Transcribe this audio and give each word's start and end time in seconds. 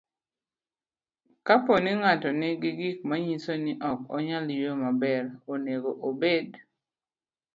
Kapo 1.47 1.73
ni 1.83 1.91
ng'ato 1.99 2.29
nigi 2.39 2.69
gik 2.79 2.97
manyiso 3.09 3.53
ni 3.63 3.73
ok 3.91 3.99
onyal 4.17 4.45
yueyo 4.57 4.73
maber, 4.83 5.23
onego 5.53 5.91
obed 6.09 6.47